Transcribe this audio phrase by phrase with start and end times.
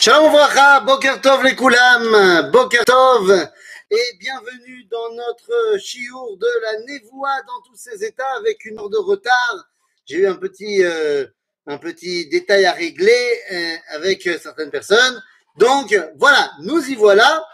[0.00, 3.48] Shalom Vracha, Boker Tov les Koulam, Boker Tov,
[3.90, 8.88] et bienvenue dans notre chiour de la Névoie dans tous ses états avec une heure
[8.88, 9.66] de retard.
[10.06, 11.26] J'ai eu un petit, euh,
[11.66, 15.22] un petit détail à régler euh, avec certaines personnes.
[15.58, 17.44] Donc voilà, nous y voilà.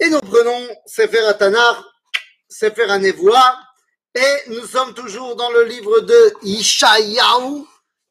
[0.00, 1.82] Et nous prenons Sefer Atanar,
[2.50, 3.58] Sefer Anevoa,
[4.14, 7.64] et nous sommes toujours dans le livre de Ishayahu.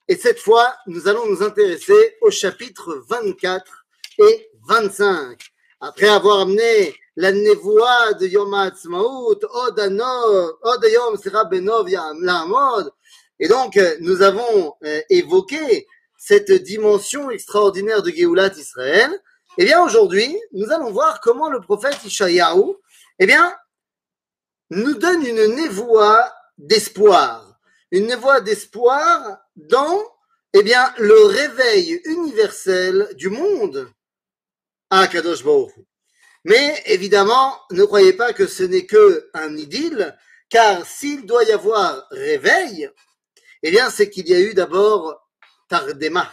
[0.08, 3.86] Et cette fois, nous allons nous intéresser au chapitre 24
[4.20, 5.38] et 25.
[5.82, 12.92] Après avoir amené la névoie de Yom HaAtzmaut, Od Yom Sera Benov Yam Lahamod.
[13.40, 19.12] Et donc, euh, nous avons euh, évoqué cette dimension extraordinaire de Géoulat Israël.
[19.58, 22.76] Eh bien, aujourd'hui, nous allons voir comment le prophète Ishayahu,
[23.20, 23.54] eh bien,
[24.70, 27.47] nous donne une névoie d'espoir.
[27.92, 30.04] Une névoie d'espoir dans,
[30.54, 33.92] eh bien, le réveil universel du monde
[34.90, 35.86] à Kadosh Baruch Hu.
[36.44, 40.18] Mais évidemment, ne croyez pas que ce n'est que un idylle,
[40.50, 42.90] car s'il doit y avoir réveil,
[43.64, 45.30] eh bien, c'est qu'il y a eu d'abord
[45.68, 46.30] Tardema.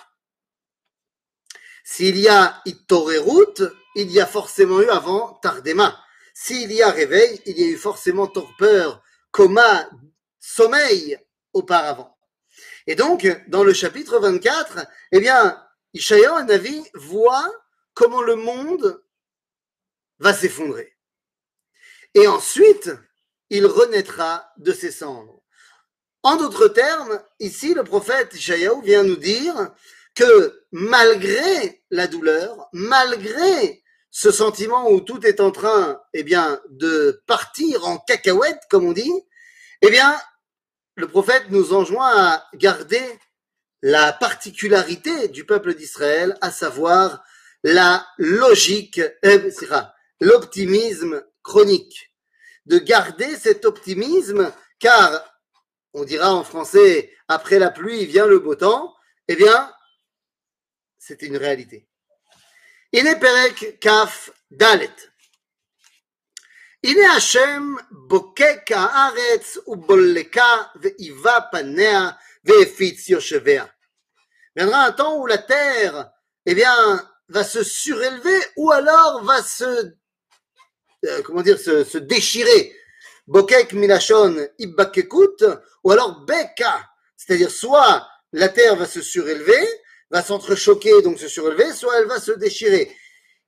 [1.85, 3.63] S'il y a Ittorerut,
[3.95, 6.01] il y a forcément eu avant Tardema.
[6.33, 9.89] S'il y a réveil, il y a eu forcément torpeur, coma,
[10.41, 11.19] sommeil
[11.55, 12.17] auparavant.
[12.87, 15.61] Et donc, dans le chapitre 24, eh bien,
[15.95, 17.51] Ishaïa Navi voit
[17.95, 19.03] comment le monde
[20.19, 20.97] va s'effondrer.
[22.15, 22.91] Et ensuite,
[23.51, 25.43] il renaîtra de ses cendres.
[26.23, 29.73] En d'autres termes, ici, le prophète Ishaïaou vient nous dire
[30.15, 37.23] que malgré la douleur, malgré ce sentiment où tout est en train, eh bien, de
[37.27, 39.13] partir en cacahuète, comme on dit,
[39.83, 40.17] eh bien,
[40.97, 43.05] le prophète nous enjoint à garder
[43.83, 47.23] la particularité du peuple d'Israël, à savoir
[47.63, 49.51] la logique, euh,
[50.21, 52.13] l'optimisme chronique.
[52.67, 55.23] De garder cet optimisme, car
[55.93, 58.95] on dira en français, après la pluie vient le beau temps,
[59.29, 59.73] eh bien,
[60.99, 61.87] c'est une réalité.
[62.93, 64.91] Ineperek Kaf Dalet.
[66.84, 72.10] הנה השם בוקק הארץ ובולקה ואיבה פניה
[72.46, 73.66] והפיץ יושביה.
[74.56, 76.12] Viendra un temps où la terre,
[76.46, 76.76] eh bien,
[77.30, 79.94] va se surélever ou alors va se,
[81.06, 82.76] euh, comment dire, se, se déchirer.
[83.28, 85.46] Bokek milachon ibbakekut
[85.84, 89.66] ou alors beka, c'est-à-dire soit la terre va se surélever,
[90.10, 92.92] va s'entrechoquer, donc se surélever, soit elle va se déchirer.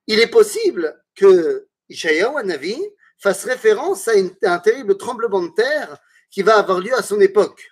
[0.08, 2.80] Il est possible que Ishaïaou Navi
[3.19, 4.13] fasse référence à,
[4.43, 5.99] un terrible tremblement de terre
[6.31, 7.71] qui va avoir lieu à son époque.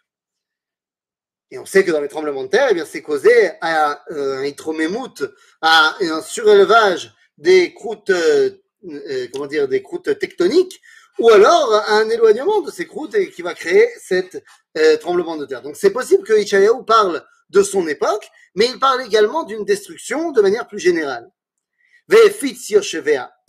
[1.51, 4.39] Et on sait que dans les tremblements de terre, eh bien, c'est causé à euh,
[4.39, 5.23] un hydromémoute,
[5.61, 8.51] à un surélevage des croûtes, euh,
[8.89, 10.81] euh, comment dire, des croûtes tectoniques,
[11.19, 14.43] ou alors à un éloignement de ces croûtes qui va créer cet
[14.77, 15.63] euh, tremblement de terre.
[15.63, 20.33] Donc c'est possible que Ishaïaou parle de son époque, mais il parle également d'une destruction
[20.33, 21.31] de manière plus générale.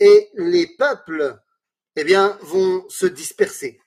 [0.00, 1.38] Et les peuples,
[1.95, 3.77] eh bien, vont se disperser.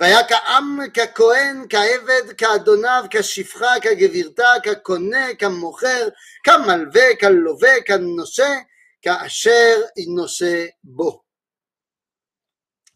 [0.00, 6.08] והיה כעם, ככהן, כעבד, כאדוניו, כשפחה, כגבירתה, כקונה, כמוכר,
[6.44, 8.54] כמלווה, כלווה, כנושה,
[9.02, 11.22] כאשר ינושה בו.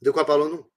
[0.03, 0.69] De quoi parlons-nous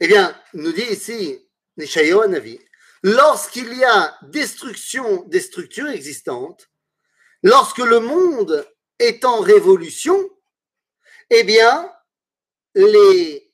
[0.00, 1.38] Eh bien, nous dit ici
[1.76, 2.58] Nishayo Navi,
[3.02, 6.70] lorsqu'il y a destruction des structures existantes,
[7.42, 8.66] lorsque le monde
[8.98, 10.18] est en révolution,
[11.30, 11.92] eh bien,
[12.75, 13.51] les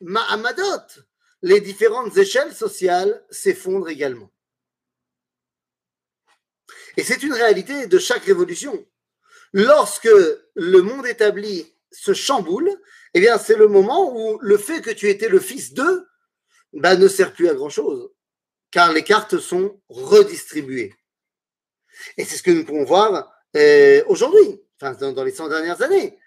[0.00, 1.02] Mahamadot,
[1.42, 4.30] les différentes échelles sociales s'effondrent également.
[6.96, 8.86] Et c'est une réalité de chaque révolution.
[9.52, 10.08] Lorsque
[10.54, 12.70] le monde établi se chamboule,
[13.14, 16.06] eh bien, c'est le moment où le fait que tu étais le fils d'eux
[16.72, 18.10] ben, ne sert plus à grand chose,
[18.70, 20.94] car les cartes sont redistribuées.
[22.16, 26.18] Et c'est ce que nous pouvons voir euh, aujourd'hui, dans, dans les 100 dernières années.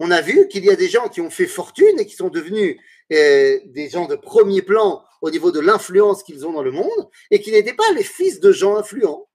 [0.00, 2.28] On a vu qu'il y a des gens qui ont fait fortune et qui sont
[2.28, 2.78] devenus
[3.12, 7.10] euh, des gens de premier plan au niveau de l'influence qu'ils ont dans le monde
[7.30, 9.28] et qui n'étaient pas les fils de gens influents.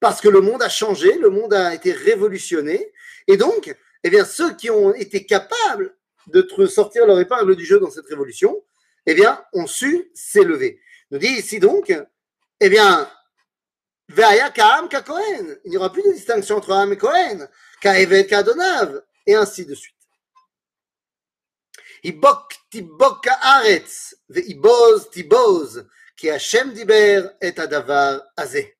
[0.00, 2.92] Parce que le monde a changé, le monde a été révolutionné.
[3.26, 7.78] Et donc, eh bien, ceux qui ont été capables de sortir leur épingle du jeu
[7.80, 8.62] dans cette révolution,
[9.06, 10.80] eh bien, ont su s'élever.
[11.10, 11.94] Nous dit ici donc,
[12.60, 13.08] eh bien.
[14.14, 14.20] Il
[15.66, 17.48] n'y aura plus de distinction entre Am et Kohen,
[17.80, 19.94] ka'eved ka'adonav, et ainsi de suite.
[22.02, 25.86] Ibok tibok haaretz veiboz tiboz
[26.16, 28.76] qui Hachem diber et adavar azé.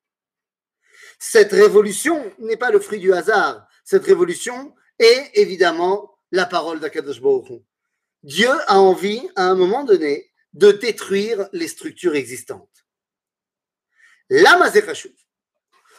[1.19, 3.67] Cette révolution n'est pas le fruit du hasard.
[3.85, 7.63] Cette révolution est évidemment la parole d'Akadosh Baruch
[8.23, 12.87] Dieu a envie, à un moment donné, de détruire les structures existantes.
[14.31, 14.71] Lama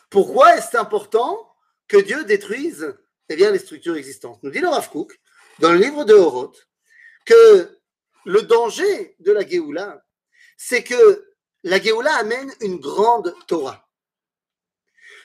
[0.09, 1.53] Pourquoi est-ce important
[1.87, 2.95] que Dieu détruise
[3.29, 4.89] eh bien, les structures existantes Nous dit le Rav
[5.59, 6.67] dans le livre de Horoth,
[7.25, 7.79] que
[8.25, 10.03] le danger de la Géoula,
[10.57, 11.33] c'est que
[11.63, 13.87] la Géoula amène une grande Torah.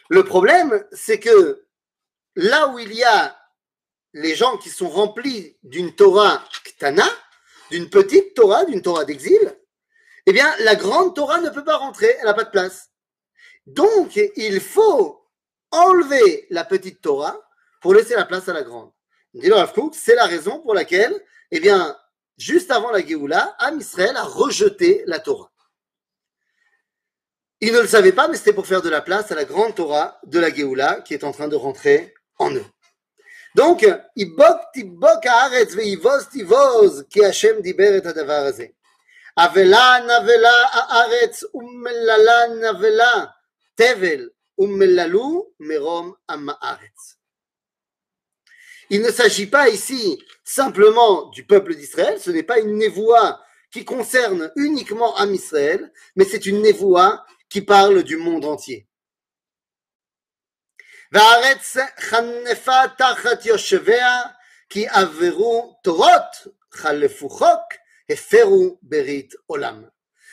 [0.08, 1.66] Le problème, c'est que
[2.36, 3.36] là où il y a
[4.12, 7.06] les gens qui sont remplis d'une Torah ktana,
[7.70, 9.56] d'une petite Torah, d'une Torah d'exil,
[10.26, 12.90] eh bien, la grande Torah ne peut pas rentrer, elle n'a pas de place.
[13.66, 15.24] Donc, il faut
[15.70, 17.38] enlever la petite Torah
[17.80, 18.90] pour laisser la place à la grande.
[19.34, 19.50] Dit
[19.92, 21.14] c'est la raison pour laquelle,
[21.50, 21.96] eh bien,
[22.36, 25.50] juste avant la Géoula, Amisraël a rejeté la Torah.
[27.60, 29.74] Ils ne le savaient pas, mais c'était pour faire de la place à la grande
[29.74, 32.64] Torah de la Géoula qui est en train de rentrer en eux.
[33.54, 33.86] Donc,
[34.16, 38.52] Ibok tibok haaretz ve'ivoz Hashem diber et hadavar.
[39.36, 43.34] Avela navela haaretz umelala navela
[43.76, 46.14] tevel umelalu merom.
[48.90, 53.40] Il ne s'agit pas ici simplement du peuple d'Israël, ce n'est pas une névoie
[53.70, 58.88] qui concerne uniquement Am Israël, mais c'est une névoie qui parle du monde entier.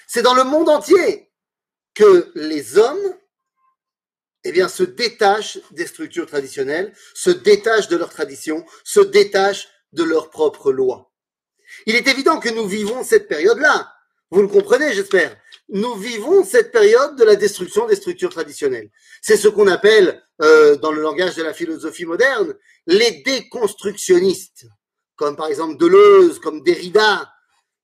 [0.07, 1.31] C'est dans le monde entier
[1.93, 3.17] que les hommes
[4.55, 10.29] eh se détachent des structures traditionnelles, se détachent de leurs traditions, se détachent de leurs
[10.29, 11.11] propres lois.
[11.85, 13.91] Il est évident que nous vivons cette période-là.
[14.31, 15.35] Vous le comprenez, j'espère.
[15.69, 18.89] Nous vivons cette période de la destruction des structures traditionnelles.
[19.21, 22.55] C'est ce qu'on appelle, euh, dans le langage de la philosophie moderne,
[22.85, 24.65] les déconstructionnistes,
[25.15, 27.29] comme par exemple Deleuze, comme Derrida,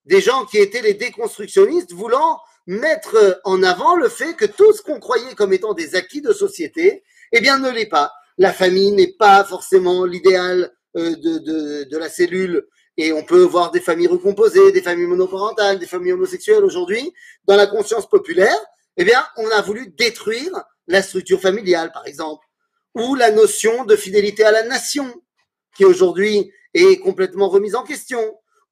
[0.05, 4.81] des gens qui étaient les déconstructionnistes voulant mettre en avant le fait que tout ce
[4.81, 8.11] qu'on croyait comme étant des acquis de société, eh bien, ne l'est pas.
[8.37, 12.67] La famille n'est pas forcément l'idéal euh, de, de, de, la cellule.
[12.97, 17.11] Et on peut voir des familles recomposées, des familles monoparentales, des familles homosexuelles aujourd'hui.
[17.45, 18.57] Dans la conscience populaire,
[18.97, 20.51] eh bien, on a voulu détruire
[20.87, 22.45] la structure familiale, par exemple,
[22.95, 25.11] ou la notion de fidélité à la nation,
[25.75, 28.21] qui aujourd'hui est complètement remise en question,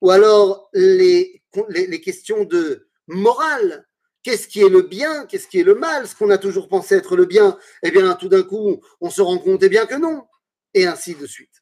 [0.01, 3.87] ou alors les, les, les questions de morale.
[4.23, 5.25] Qu'est-ce qui est le bien?
[5.25, 6.07] Qu'est-ce qui est le mal?
[6.07, 9.21] Ce qu'on a toujours pensé être le bien, eh bien, tout d'un coup, on se
[9.21, 10.27] rend compte eh bien que non.
[10.73, 11.61] Et ainsi de suite.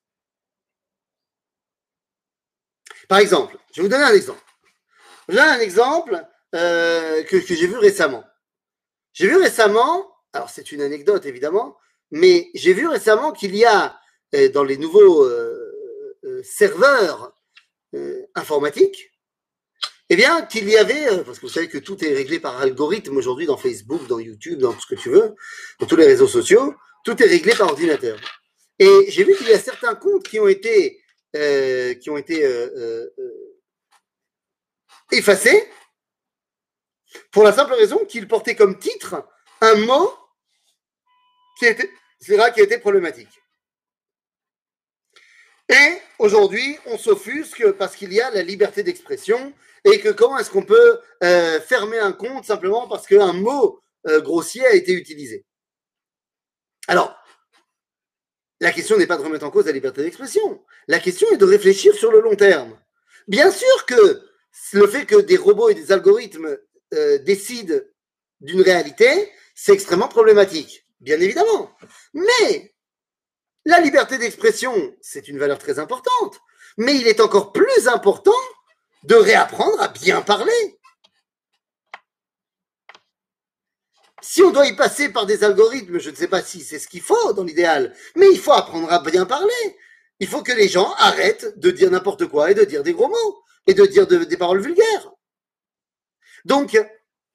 [3.07, 4.43] Par exemple, je vais vous donner un exemple.
[5.29, 6.25] J'ai un exemple
[6.55, 8.23] euh, que, j'ai vu récemment.
[9.13, 11.77] J'ai vu récemment, alors c'est une anecdote évidemment,
[12.11, 13.99] mais j'ai vu récemment qu'il y a
[14.35, 17.35] euh, dans les nouveaux euh, serveurs
[18.35, 19.08] informatiques,
[20.11, 22.59] eh bien, qu'il y avait, euh, parce que vous savez que tout est réglé par
[22.59, 25.35] algorithme aujourd'hui dans Facebook, dans YouTube, dans tout ce que tu veux,
[25.79, 26.73] dans tous les réseaux sociaux,
[27.03, 28.19] tout est réglé par ordinateur.
[28.79, 31.03] Et j'ai vu qu'il y a certains comptes qui ont été,
[31.35, 33.07] euh, qui ont été euh,
[35.11, 35.69] effacés
[37.31, 39.27] pour la simple raison qu'ils portaient comme titre
[39.61, 40.11] un mot
[41.59, 41.91] qui était,
[42.29, 43.29] là qui problématique.
[45.67, 49.53] Et aujourd'hui, on s'offusque parce qu'il y a la liberté d'expression
[49.85, 54.21] et que comment est-ce qu'on peut euh, fermer un compte simplement parce qu'un mot euh,
[54.21, 55.45] grossier a été utilisé?
[56.87, 57.15] Alors,
[58.59, 60.63] la question n'est pas de remettre en cause la liberté d'expression.
[60.87, 62.77] La question est de réfléchir sur le long terme.
[63.27, 64.21] Bien sûr que
[64.73, 66.57] le fait que des robots et des algorithmes
[66.93, 67.79] euh, décident
[68.41, 71.71] d'une réalité, c'est extrêmement problématique, bien évidemment.
[72.13, 72.73] Mais
[73.65, 76.39] la liberté d'expression, c'est une valeur très importante.
[76.77, 78.31] Mais il est encore plus important
[79.03, 80.79] de réapprendre à bien parler.
[84.21, 86.87] Si on doit y passer par des algorithmes, je ne sais pas si c'est ce
[86.87, 89.77] qu'il faut dans l'idéal, mais il faut apprendre à bien parler.
[90.19, 93.07] Il faut que les gens arrêtent de dire n'importe quoi et de dire des gros
[93.07, 95.11] mots et de dire des paroles vulgaires.
[96.45, 96.77] Donc,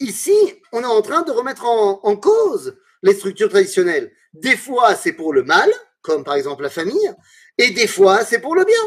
[0.01, 0.37] ici,
[0.73, 4.13] on est en train de remettre en, cause les structures traditionnelles.
[4.33, 5.71] Des fois, c'est pour le mal,
[6.03, 7.13] comme par exemple la famille,
[7.59, 8.83] et des fois, c'est pour le bien.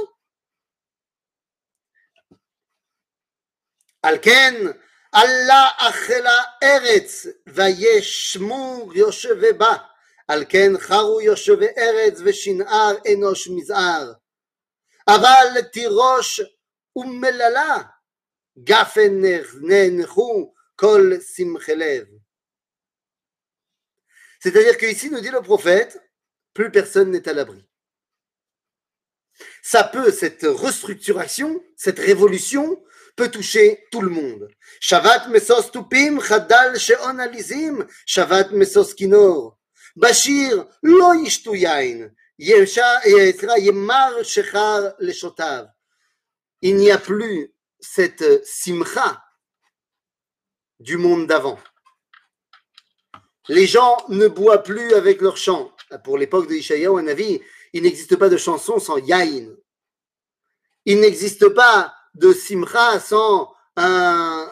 [4.02, 4.54] על כן,
[5.12, 9.76] עלה אכלה ארץ, וישמו יושבי בה.
[10.28, 14.12] על כן חרו יושבי ארץ ושנער אנוש מזער.
[15.08, 16.40] אבל תירוש
[16.96, 17.82] ומללה,
[18.58, 19.22] גפן
[19.62, 22.06] נאנחו כל שמחי לב.
[24.42, 26.02] C'est-à-dire qu'ici, nous dit le prophète,
[26.52, 27.64] plus personne n'est à l'abri.
[29.62, 32.82] Ça peut, cette restructuration, cette révolution,
[33.17, 34.47] peut toucher tout le monde.
[34.79, 39.57] Shavat mesos tupim, chadal she'on alizim, shavat mesos kinor.
[39.97, 45.67] Bashir lo yishtu yain, yemar shechar leshotav.
[46.61, 49.23] Il n'y a plus cette simcha
[50.79, 51.59] du monde d'avant.
[53.49, 55.71] Les gens ne boivent plus avec leur chant.
[56.03, 57.41] Pour l'époque de Ishaïa un avis,
[57.73, 59.55] il n'existe pas de chanson sans yain.
[60.85, 64.49] Il n'existe pas de simcha sans un,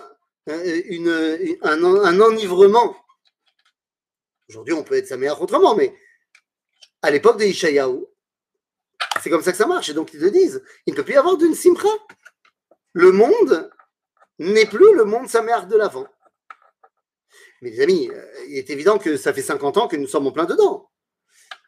[2.19, 2.95] enivrement.
[4.49, 5.95] Aujourd'hui, on peut être sa autrement, mais
[7.01, 8.05] à l'époque de Ishayahu,
[9.21, 9.89] c'est comme ça que ça marche.
[9.89, 11.89] Et donc, ils te disent, il ne peut plus y avoir d'une simcha.
[12.93, 13.71] Le monde
[14.37, 16.07] n'est plus le monde sa mère de l'avant.
[17.61, 20.27] Mais les amis, euh, il est évident que ça fait 50 ans que nous sommes
[20.27, 20.91] en plein dedans.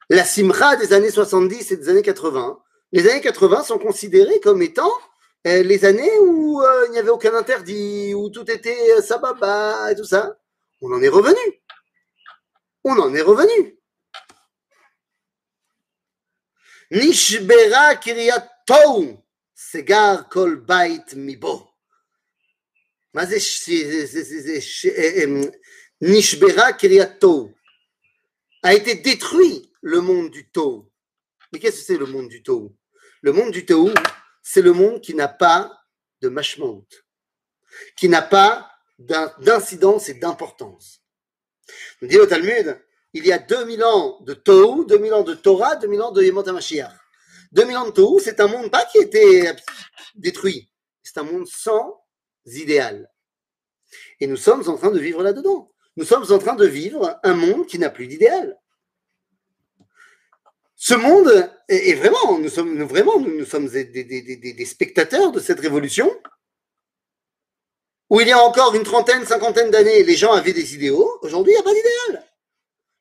[0.10, 2.62] La simcha des années 70 et des années 80,
[2.92, 4.92] les années 80 sont considérées comme étant
[5.64, 10.06] les années où euh, il n'y avait aucun interdit, où tout était sababa et tout
[10.06, 10.40] ça.
[10.82, 11.46] On en est revenu.
[12.84, 13.78] On en est revenu.
[16.92, 18.48] Nishbera kiryat
[19.56, 21.68] segar kol bait mibo.
[26.02, 27.52] Nishbera Kiriato
[28.62, 30.92] a été détruit le monde du Tau.
[31.52, 32.76] Mais qu'est-ce que c'est le monde du Tau
[33.22, 33.90] Le monde du Tau,
[34.50, 35.78] c'est le monde qui n'a pas
[36.22, 36.86] de mashmont,
[37.98, 41.02] qui n'a pas d'incidence et d'importance.
[42.02, 45.76] Nous dit au Talmud, il y a 2000 ans de Tau, 2000 ans de Torah,
[45.76, 46.94] 2000 ans de Yemot HaMashiach.
[47.52, 49.52] 2000 ans de Tau, c'est un monde pas qui a été
[50.16, 50.72] détruit,
[51.04, 52.02] c'est un monde sans
[52.46, 53.12] idéal.
[54.22, 55.74] Et nous sommes en train de vivre là-dedans.
[55.98, 58.58] Nous sommes en train de vivre un monde qui n'a plus d'idéal.
[60.80, 66.16] Ce monde est, vraiment, nous sommes vraiment, nous, sommes des, spectateurs de cette révolution
[68.12, 71.20] où il y a encore une trentaine, cinquantaine d'années, les gens avaient des idéaux.
[71.24, 72.24] Aujourd'hui, il n'y a pas d'idéal.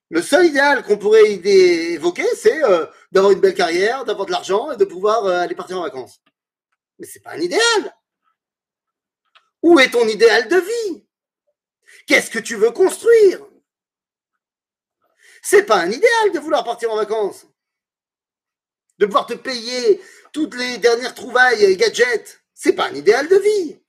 [0.09, 4.73] Le seul idéal qu'on pourrait évoquer, c'est euh, d'avoir une belle carrière, d'avoir de l'argent
[4.73, 6.21] et de pouvoir euh, aller partir en vacances.
[6.99, 7.95] Mais ce n'est pas un idéal.
[9.63, 11.07] Où est ton idéal de vie?
[12.07, 13.47] Qu'est-ce que tu veux construire?
[15.43, 17.47] C'est pas un idéal de vouloir partir en vacances
[18.98, 20.02] De pouvoir te payer
[20.34, 22.42] toutes les dernières trouvailles et gadgets.
[22.54, 23.80] C'est pas un idéal de vie.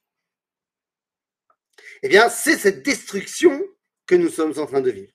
[2.03, 3.63] Eh bien, c'est cette destruction
[4.07, 5.13] que nous sommes en train de vivre.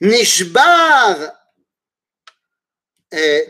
[0.00, 1.32] Nishbar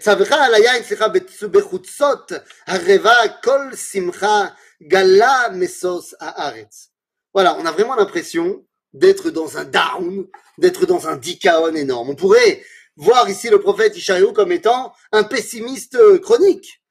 [0.01, 1.07] צווך על היין, סליחה,
[1.51, 2.33] בחוצות
[2.67, 4.47] הרבה, כל שמחה
[4.83, 6.91] גלה משוש הארץ.
[7.35, 10.29] Voilà, on a vraiment l'impression d'être dans un down,
[10.59, 12.11] d'être dans un dikaon énorme.
[12.11, 12.63] On pourrait
[12.99, 16.83] voir ici le prophète Ishaïo comme étant un pessimiste chronique.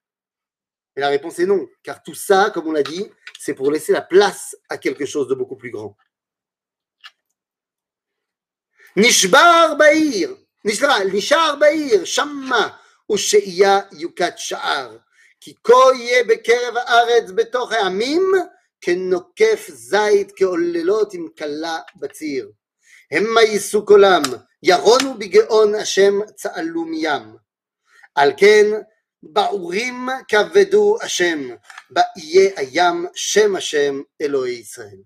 [0.96, 3.10] Et la réponse est non, car tout ça, comme on l'a dit,
[3.40, 5.98] c'est pour laisser la place à quelque chose de beaucoup plus grand.
[8.96, 10.30] Nishbar Bahir,
[10.64, 14.92] Nishar Bahir, Shamma, Usheia Yukat Sha'ar,
[15.40, 18.50] ki koye bekerev haaretz betoch ha'amim,
[18.84, 22.52] כנוקף זית כעוללות עם כלה בציר.
[23.12, 24.22] המה ייסו קולם,
[24.64, 27.36] ירונו בגאון השם צהלו מים.
[28.16, 28.66] על כן
[29.24, 31.40] בעורים כבדו השם,
[31.90, 34.98] באיי הים שם השם אלוהי ישראל.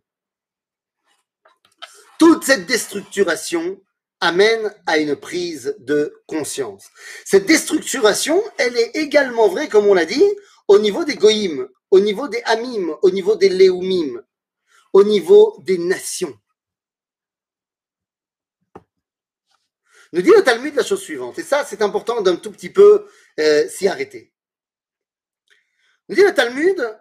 [2.20, 3.80] Toute cette déstructuration
[4.22, 6.86] amène à une prise de conscience.
[7.26, 10.26] Cette déstructuration, elle est également vraie, comme on l'a dit,
[10.68, 14.22] au niveau des goïms, au niveau des Hamim, au niveau des Léoumim,
[14.94, 16.36] au niveau des nations.
[20.13, 23.07] Nous dit le Talmud la chose suivante, et ça c'est important d'un tout petit peu
[23.41, 24.33] euh, s'y arrêter.
[26.09, 26.99] Nous dit le Talmud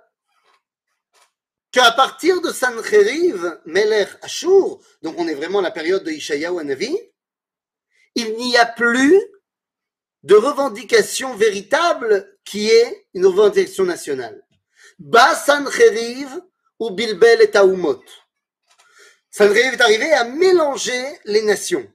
[1.72, 6.60] qu'à partir de Sancheriv, Melech Ashur, donc on est vraiment à la période de Ishayahu
[6.60, 6.98] Anavi,
[8.16, 9.20] il n'y a plus
[10.24, 14.46] de revendication véritable qui est une revendication nationale.
[15.00, 16.30] Bas Sancheriv
[16.80, 18.04] ou Bilbel et Taumot.
[19.30, 21.92] Sancheriv est arrivé à mélanger les nations.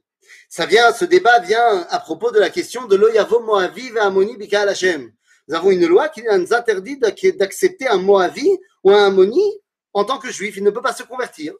[0.49, 4.37] Ça vient, ce débat vient à propos de la question de l'Oyavo Moavi et Amoni
[4.37, 5.11] Bika Hashem.
[5.47, 9.61] Nous avons une loi qui nous interdit d'accepter un Moavi ou un Amoni
[9.93, 10.55] en tant que juif.
[10.57, 11.53] Il ne peut pas se convertir.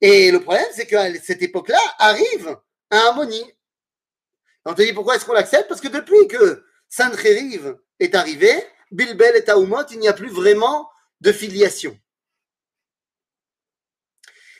[0.00, 2.56] Et le problème, c'est qu'à cette époque-là arrive
[2.90, 3.44] un Amoni.
[4.64, 5.68] On te dit pourquoi est-ce qu'on l'accepte?
[5.68, 8.52] Parce que depuis que Sancheriv est arrivé,
[8.90, 10.88] Bilbel et Taoumot, il n'y a plus vraiment
[11.20, 11.98] de filiation.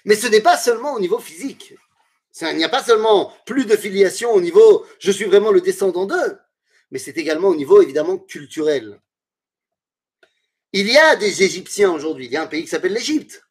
[0.05, 1.75] Mais ce n'est pas seulement au niveau physique.
[2.41, 6.07] Il n'y a pas seulement plus de filiation au niveau je suis vraiment le descendant
[6.07, 6.39] d'eux,
[6.91, 9.01] mais c'est également au niveau évidemment culturel.
[10.73, 13.47] Il y a des Égyptiens aujourd'hui, il y a un pays qui s'appelle l'Égypte.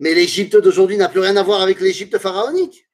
[0.00, 2.88] Mais l'Égypte d'aujourd'hui n'a plus rien à voir avec l'Égypte pharaonique.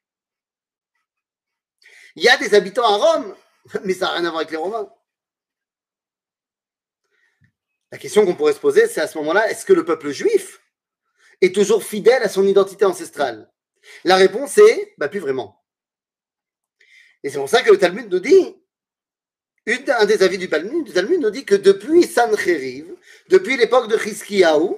[2.16, 3.36] Il y a des habitants à Rome,
[3.84, 4.88] mais ça n'a rien à voir avec les Romains.
[7.92, 10.60] La question qu'on pourrait se poser, c'est à ce moment-là, est-ce que le peuple juif
[11.40, 13.48] est toujours fidèle à son identité ancestrale?
[14.04, 15.64] La réponse est, bah plus vraiment.
[17.22, 18.56] Et c'est pour ça que le Talmud nous dit,
[19.66, 22.94] un des avis du Talmud, nous dit que depuis Sancheriv,
[23.28, 24.76] depuis l'époque de Chizkiyahu,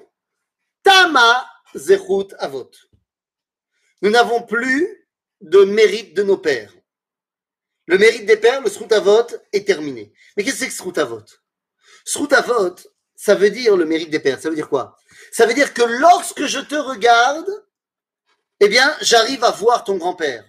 [0.82, 2.70] Tama Zechut Avot.
[4.02, 5.08] Nous n'avons plus
[5.40, 6.72] de mérite de nos pères.
[7.86, 10.12] Le mérite des pères, le Srut Avot, est terminé.
[10.36, 11.25] Mais qu'est-ce que c'est que Srut Avot?
[12.04, 12.76] Srut Avot,
[13.16, 14.40] ça veut dire le mérite des pères.
[14.40, 14.96] Ça veut dire quoi?
[15.32, 17.65] Ça veut dire que lorsque je te regarde,
[18.60, 20.44] eh bien, j'arrive à voir ton grand-père,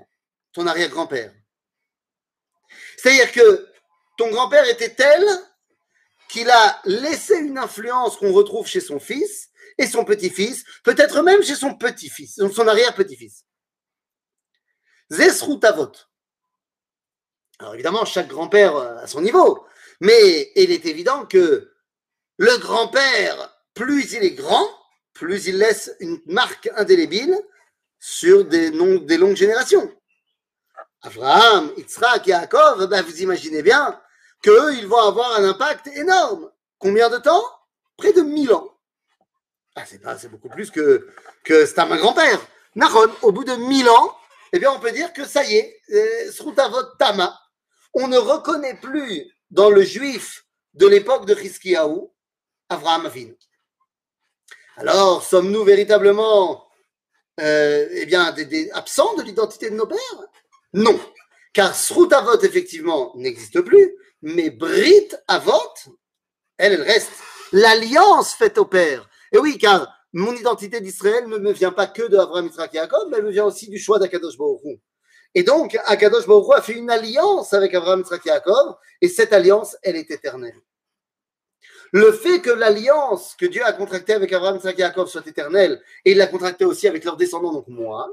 [0.54, 1.34] ton arrière-grand-père.
[2.98, 3.68] C'est-à-dire que
[4.18, 5.24] ton grand-père était tel
[6.30, 11.44] qu'il a laissé une influence qu'on retrouve chez son fils et son petit-fils, peut-être même
[11.44, 13.46] chez son petit-fils, son arrière-petit-fils.
[15.12, 15.92] Zesrutavot.
[17.60, 19.66] Alors évidemment, chaque grand-père a son niveau,
[20.02, 21.74] mais il est évident que
[22.38, 24.68] le grand-père, plus il est grand,
[25.14, 27.36] plus il laisse une marque indélébile
[28.00, 29.92] sur des, des longues générations.
[31.01, 34.00] Abraham, Yitzhak, Yaakov, ben vous imaginez bien
[34.42, 36.51] qu'eux, ils vont avoir un impact énorme.
[36.80, 37.44] Combien de temps?
[37.98, 38.72] Près de 1000 ans.
[39.75, 41.08] Ah, c'est, pas, c'est beaucoup plus que,
[41.44, 42.39] que un grand-père.
[42.75, 44.16] Nahon, au bout de 1000 ans,
[44.54, 47.38] eh bien, on peut dire que ça y est, euh, Srutavot Tama,
[47.94, 52.08] on ne reconnaît plus dans le juif de l'époque de Chizkiyahu
[52.70, 53.32] Avraham Avin.
[54.77, 56.67] Alors, sommes-nous véritablement
[57.39, 60.27] euh, eh bien, des, absents de l'identité de nos pères?
[60.74, 61.00] Non,
[61.53, 65.53] car Srutavot, effectivement, n'existe plus, mais Brit Avot,
[66.58, 67.12] elle, elle reste.
[67.52, 69.08] L'alliance faite au Père.
[69.32, 72.78] Et oui, car mon identité d'Israël ne me vient pas que de Abraham, Israël et
[72.78, 74.80] Jacob, mais elle me vient aussi du choix d'Akadosh Baruch
[75.36, 79.34] Et donc, Akadosh Baruch a fait une alliance avec Abraham, Israël et Jacob, et cette
[79.34, 80.60] alliance, elle est éternelle.
[81.91, 85.82] Le fait que l'alliance que Dieu a contractée avec Abraham, Israël et Jacob soit éternelle,
[86.06, 88.12] et il l'a contractée aussi avec leurs descendants, donc moi,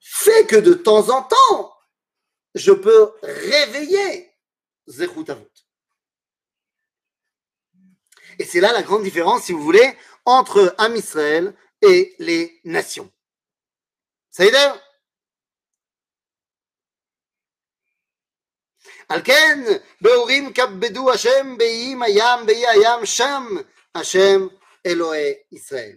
[0.00, 1.74] fait que de temps en temps,
[2.54, 4.30] je peux réveiller
[4.86, 5.50] Zechut Avot.
[8.38, 13.10] Et c'est là la grande différence, si vous voulez, entre Am Israël et les nations.
[14.30, 14.52] Ça y est
[19.09, 19.59] על כן,
[20.01, 23.45] בהורים כבדו השם באיים הים, באי הים, שם
[23.95, 24.47] השם
[24.85, 25.95] אלוהי ישראל.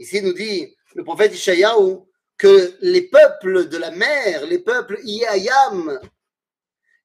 [0.00, 2.04] Ici nous dit le prophète Ishayahu
[2.36, 6.00] que les peuples de la mer, les peuples Iayam,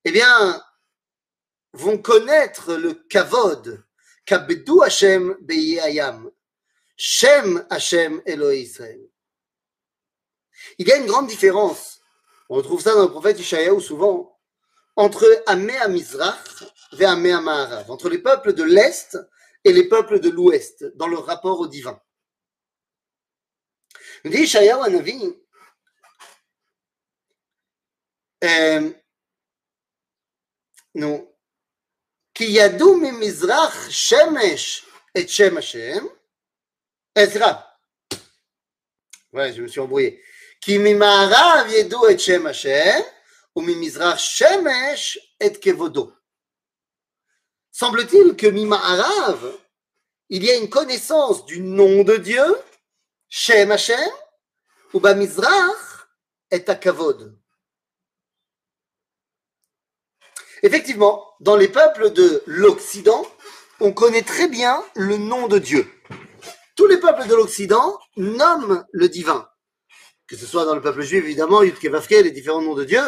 [0.03, 0.63] eh bien,
[1.73, 3.83] vont connaître le kavod,
[4.25, 6.31] kabedu Hashem beyayam,
[6.95, 9.01] Shem Hashem Elohim Israël.
[10.79, 11.99] Il y a une grande différence,
[12.49, 14.30] on retrouve ça dans le prophète Ishayahu souvent,
[14.96, 16.64] entre Amé Mizrach
[16.98, 19.18] et Amé Maharav, entre les peuples de l'Est
[19.64, 22.00] et les peuples de l'Ouest, dans leur rapport au divin.
[24.24, 25.34] Me dit Ishayahu Anavi,
[28.44, 28.90] euh,
[30.94, 31.32] non,
[32.34, 36.08] qui yadou mi Mizrach Shemesh et Shem Hashem,
[37.14, 37.68] Ezra.
[39.32, 40.22] Ouais, je me suis embrouillé.
[40.60, 43.02] Qui mi Maharav yadou et Shem Hashem,
[43.56, 46.12] Umimizrach Shemesh et Kevodo.
[47.70, 49.58] Semble-t-il que Mima Arav,
[50.28, 52.44] il y a une connaissance du nom de Dieu,
[53.28, 54.10] Shem Hashem,
[54.92, 56.08] ou Bamizrach
[56.50, 57.38] et Akavod.
[60.62, 63.26] Effectivement, dans les peuples de l'Occident,
[63.80, 65.90] on connaît très bien le nom de Dieu.
[66.76, 69.48] Tous les peuples de l'Occident nomment le divin.
[70.26, 73.02] Que ce soit dans le peuple juif, évidemment, Yudkevavke, les différents noms de Dieu,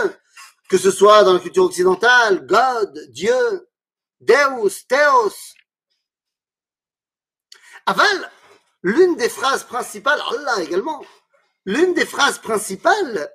[0.69, 3.69] que ce soit dans la culture occidentale, God, Dieu,
[4.21, 5.55] Deus, Theos.
[7.87, 8.31] Aval,
[8.83, 11.05] l'une des phrases principales, Allah également,
[11.67, 13.31] l'une des phrases principales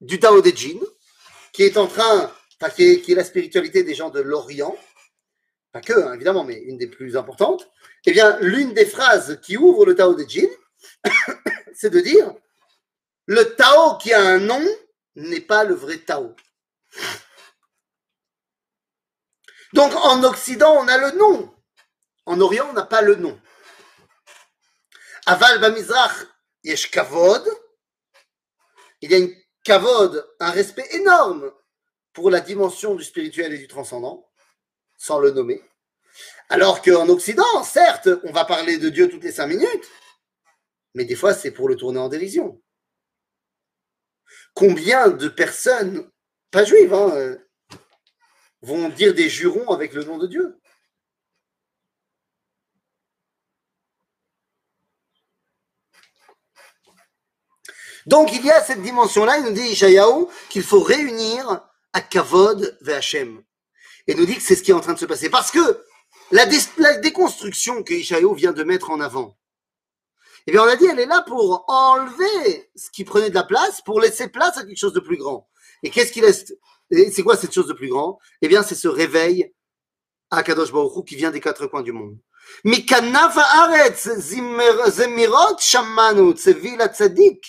[0.00, 0.80] du Tao de Jin,
[1.52, 2.32] qui est en train
[2.70, 4.76] qui est, la spiritualité des gens de l'Orient,
[5.72, 7.68] pas que, hein, évidemment, mais une des plus importantes,
[8.06, 10.48] eh bien, l'une des phrases qui ouvre le Tao de Jin,
[11.74, 12.32] c'est de dire
[13.26, 14.62] le Tao qui a un nom
[15.16, 16.34] n'est pas le vrai Tao.
[19.72, 21.54] Donc, en Occident, on a le nom.
[22.26, 23.40] En Orient, on n'a pas le nom.
[25.26, 26.26] Aval Bamizrach,
[26.64, 27.48] yesh kavod,
[29.00, 31.52] il y a une kavod, un respect énorme
[32.12, 34.28] pour la dimension du spirituel et du transcendant,
[34.98, 35.62] sans le nommer.
[36.48, 39.88] Alors qu'en Occident, certes, on va parler de Dieu toutes les cinq minutes,
[40.94, 42.60] mais des fois, c'est pour le tourner en dérision.
[44.54, 46.10] Combien de personnes,
[46.50, 47.38] pas juives, hein, euh,
[48.60, 50.58] vont dire des jurons avec le nom de Dieu?
[58.06, 61.62] Donc il y a cette dimension-là, il nous dit Ishayahu qu'il faut réunir
[61.92, 63.42] à Kavod Hachem.
[64.06, 65.30] Et nous dit que c'est ce qui est en train de se passer.
[65.30, 65.84] Parce que
[66.32, 66.46] la,
[66.96, 69.36] déconstruction que Ishayahu vient de mettre en avant,
[70.47, 73.43] eh bien on a dit elle est là pour enlever ce qui prenait de la
[73.43, 75.49] place, pour laisser place à quelque chose de plus grand.
[75.83, 76.53] Et qu'est-ce qui laisse
[76.89, 79.53] C'est quoi cette chose de plus grand Eh bien c'est ce réveil
[80.31, 82.17] à Kadosh Baruch qui vient des quatre coins du monde.
[82.65, 84.07] מכנף הארץ
[84.87, 87.45] זמירות שמענו, צבי לצדיק,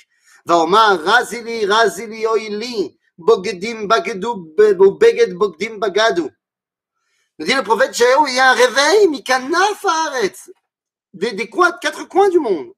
[0.46, 6.28] ואומר רזי לי רזי לי אוי לי בוגדים בגדו ובגד בוגדים בגדו.
[7.38, 10.50] Nous dit le prophète Jéhu, il y a un réveil, Mikanaf Haaretz,
[11.14, 12.72] des, des coins, quatre coins du monde.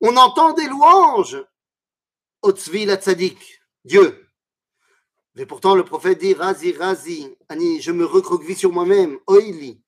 [0.00, 1.44] On entend des louanges
[2.42, 4.28] au Tzvi la Tzadik, Dieu.
[5.34, 9.80] Mais pourtant, le prophète dit Razi, Razi, Ani, je me recroqueville sur moi-même, Oili,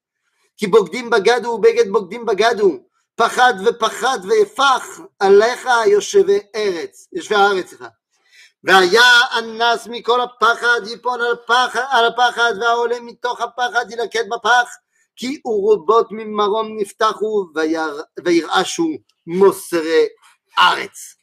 [0.56, 7.88] qui bogdim bagadu, beged bogdim bagadu, פחד ופחד ויפח עליך יושבי ארץ, יושבי הארץ, סליחה.
[8.64, 9.02] והיה
[9.38, 14.68] אנס מכל הפחד ייפול על, הפחד, על הפחד והעולה מתוך הפחד ילקט בפח
[15.16, 18.88] כי אורובות ממרום נפתחו ויר, וירעשו
[19.25, 20.09] Mosere
[20.55, 21.17] Aretz.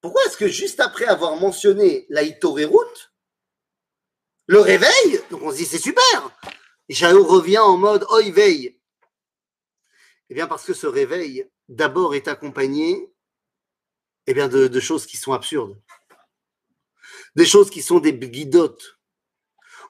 [0.00, 3.14] Pourquoi est-ce que juste après avoir mentionné la Route,
[4.46, 6.30] le réveil, donc on se dit c'est super,
[6.90, 8.78] Jao revient en mode oi veille
[10.28, 13.10] Eh bien parce que ce réveil, d'abord, est accompagné
[14.26, 15.80] eh bien, de, choses qui sont absurdes,
[17.34, 18.98] des choses qui sont des guidotes.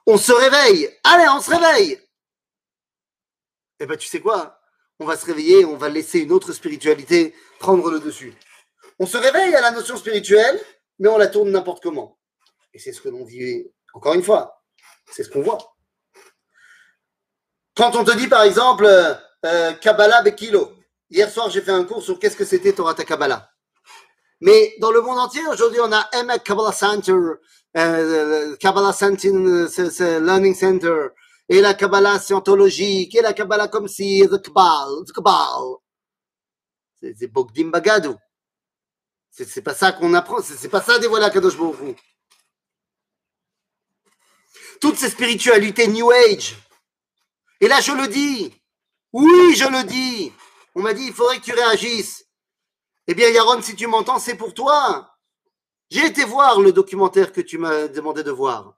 [0.05, 1.99] On se réveille, allez, on se réveille.
[3.79, 4.54] Eh bien tu sais quoi?
[4.99, 8.33] On va se réveiller, on va laisser une autre spiritualité prendre le dessus.
[8.99, 10.59] On se réveille à la notion spirituelle,
[10.99, 12.17] mais on la tourne n'importe comment.
[12.73, 14.63] Et c'est ce que l'on vit, encore une fois,
[15.11, 15.75] c'est ce qu'on voit.
[17.75, 18.85] Quand on te dit, par exemple,
[19.45, 20.71] euh, Kabbalah Bekilo.
[21.09, 23.49] Hier soir, j'ai fait un cours sur qu'est-ce que c'était Torah Kabbalah.
[24.41, 27.13] Mais dans le monde entier, aujourd'hui, on a Emek Kabbalah Center,
[27.77, 31.07] euh, Kabbalah Center, Learning Center,
[31.47, 35.77] et la Kabbalah scientologique, et la Kabbalah comme si, the Kabbal, the Kabbal.
[36.99, 38.15] C'est Bogdim Bagadou.
[39.29, 41.97] C'est pas ça qu'on apprend, c'est pas ça dévoilé à Kadosh Baruch
[44.79, 46.55] Toutes ces spiritualités New Age.
[47.59, 48.53] Et là, je le dis,
[49.11, 50.31] oui, je le dis.
[50.73, 52.25] On m'a dit, il faudrait que tu réagisses.
[53.07, 55.15] Eh bien, Yaron, si tu m'entends, c'est pour toi.
[55.89, 58.77] J'ai été voir le documentaire que tu m'as demandé de voir.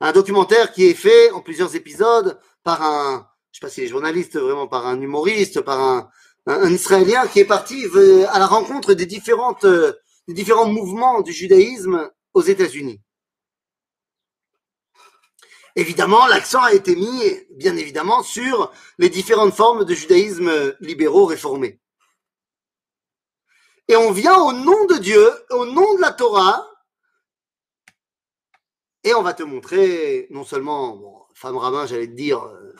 [0.00, 3.86] Un documentaire qui est fait en plusieurs épisodes par un, je sais pas si est
[3.86, 6.10] journaliste, vraiment par un humoriste, par un,
[6.70, 7.84] Israélien qui est parti
[8.28, 9.66] à la rencontre des différentes,
[10.26, 13.00] des différents mouvements du judaïsme aux États-Unis.
[15.76, 21.78] Évidemment, l'accent a été mis, bien évidemment, sur les différentes formes de judaïsme libéraux réformés.
[23.86, 26.69] Et on vient au nom de Dieu, au nom de la Torah,
[29.04, 32.74] et on va te montrer, non seulement, bon, femme rabbin, j'allais te dire, euh,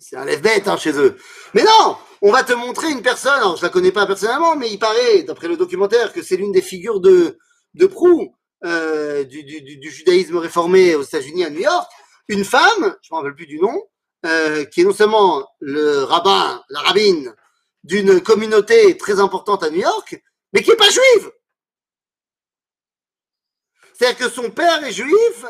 [0.00, 1.16] c'est un lève-bête hein, chez eux.
[1.54, 4.70] Mais non, on va te montrer une personne, alors je la connais pas personnellement, mais
[4.70, 7.38] il paraît, d'après le documentaire, que c'est l'une des figures de,
[7.74, 11.90] de proue euh, du, du, du, judaïsme réformé aux États-Unis, à New York,
[12.28, 13.82] une femme, je ne me rappelle plus du nom,
[14.24, 17.34] euh, qui est non seulement le rabbin, la rabbine
[17.84, 20.20] d'une communauté très importante à New York,
[20.52, 21.30] mais qui n'est pas juive.
[23.96, 25.46] C'est-à-dire que son père est juif,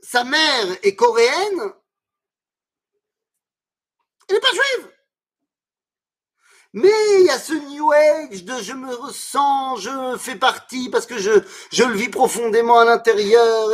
[0.00, 1.72] sa mère est coréenne,
[4.28, 4.92] elle n'est pas juive.
[6.74, 11.06] Mais il y a ce New Age de je me ressens, je fais partie parce
[11.06, 11.30] que je,
[11.72, 13.70] je le vis profondément à l'intérieur.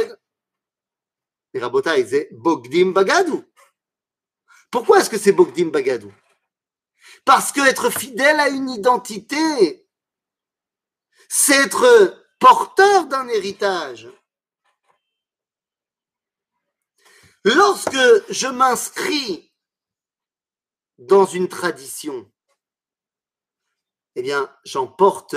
[1.52, 3.42] Les Rabotai, c'est Bogdim Bagadou.
[4.70, 6.12] Pourquoi est-ce que c'est Bogdim Bagadou?
[7.24, 9.88] Parce que être fidèle à une identité,
[11.28, 14.08] c'est être porteur d'un héritage.
[17.44, 17.96] Lorsque
[18.30, 19.52] je m'inscris
[20.98, 22.30] dans une tradition,
[24.16, 25.36] eh bien, j'emporte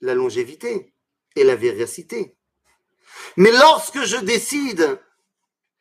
[0.00, 0.94] la longévité
[1.34, 2.38] et la véracité.
[3.36, 5.00] Mais lorsque je décide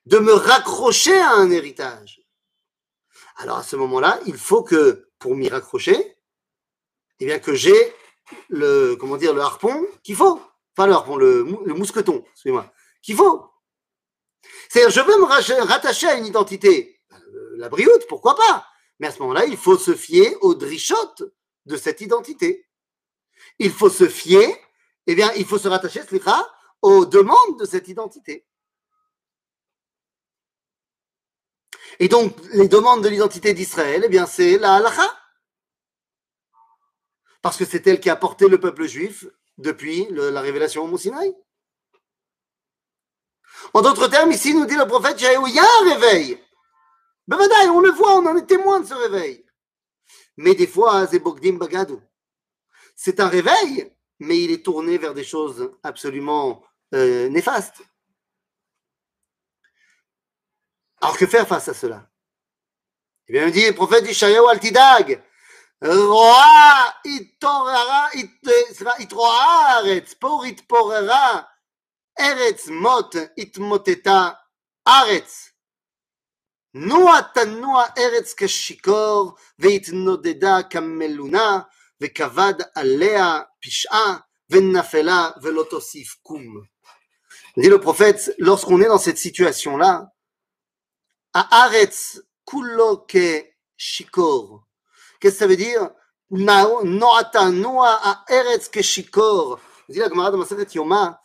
[0.08, 2.22] de me raccrocher à un héritage.
[3.36, 6.18] Alors à ce moment-là, il faut que, pour m'y raccrocher,
[7.20, 7.96] eh bien que j'ai
[8.50, 10.42] le, comment dire, le harpon qu'il faut.
[10.76, 13.46] Enfin, le harpon, le, mousqueton, excusez-moi, qu'il faut.
[14.70, 17.00] C'est-à-dire, je veux me rattacher à une identité.
[17.12, 18.66] Euh, la brioute, pourquoi pas
[19.00, 21.24] Mais à ce moment-là, il faut se fier aux drichotes
[21.66, 22.68] de cette identité.
[23.60, 24.48] Il faut se fier,
[25.08, 26.02] eh bien, il faut se rattacher,
[26.82, 28.46] aux demandes de cette identité.
[32.00, 35.23] Et donc, les demandes de l'identité d'Israël, eh bien, c'est la halakha.
[37.44, 39.28] Parce que c'est elle qui a porté le peuple juif
[39.58, 40.98] depuis la révélation au Mont
[43.74, 46.42] En d'autres termes, ici, nous dit le prophète il y a un réveil.
[47.28, 47.38] Ben,
[47.70, 49.46] on le voit, on en est témoin de ce réveil.
[50.38, 52.02] Mais des fois, c'est Bogdim Bagadou.
[52.96, 57.82] C'est un réveil, mais il est tourné vers des choses absolument euh, néfastes.
[61.02, 62.10] Alors que faire face à cela?
[63.28, 65.22] Eh bien, il dit le prophète Ishayahu Altidag,
[65.85, 68.07] רואה התעוררה,
[68.99, 71.41] התרועעה הארץ, פור התפוררה,
[72.21, 74.29] ארץ מות התמוטטה
[74.89, 75.49] ארץ.
[76.75, 81.61] נוע תנוע ארץ כשיכור, והתנודדה כמלונה,
[82.01, 84.17] וכבד עליה פשעה,
[84.51, 86.63] ונפלה ולא תוסיף קום.
[87.57, 90.13] Dit le prophète, lorsqu'on est dans cette situation-là,
[91.35, 93.45] à Aretz kulo ke
[93.77, 94.62] shikor.
[95.24, 95.90] Qu'est-ce que ça veut dire.
[96.30, 96.68] Dit la
[100.10, 101.22] Gemara de Yoma,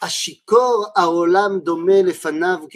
[0.00, 2.66] Ashikor aolam dome lefanav.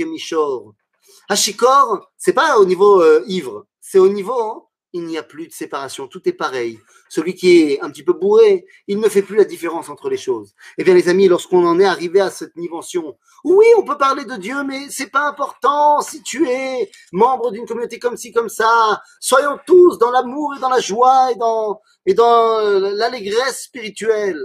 [1.28, 5.52] Ashikor, c'est pas au niveau euh, ivre, c'est au niveau il n'y a plus de
[5.52, 6.78] séparation, tout est pareil.
[7.08, 10.16] Celui qui est un petit peu bourré, il ne fait plus la différence entre les
[10.16, 10.54] choses.
[10.78, 14.24] Eh bien, les amis, lorsqu'on en est arrivé à cette dimension, oui, on peut parler
[14.24, 18.48] de Dieu, mais c'est pas important si tu es membre d'une communauté comme ci, comme
[18.48, 19.00] ça.
[19.20, 24.40] Soyons tous dans l'amour et dans la joie et dans, et dans euh, l'allégresse spirituelle.